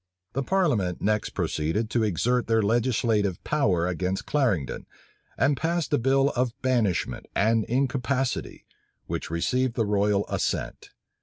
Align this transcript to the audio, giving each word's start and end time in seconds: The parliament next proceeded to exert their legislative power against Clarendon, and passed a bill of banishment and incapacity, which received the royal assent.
The 0.33 0.41
parliament 0.41 0.99
next 0.99 1.29
proceeded 1.35 1.91
to 1.91 2.01
exert 2.01 2.47
their 2.47 2.63
legislative 2.63 3.37
power 3.43 3.85
against 3.85 4.25
Clarendon, 4.25 4.87
and 5.37 5.55
passed 5.55 5.93
a 5.93 5.99
bill 5.99 6.29
of 6.29 6.59
banishment 6.63 7.27
and 7.35 7.65
incapacity, 7.65 8.65
which 9.05 9.29
received 9.29 9.75
the 9.75 9.85
royal 9.85 10.25
assent. 10.27 10.89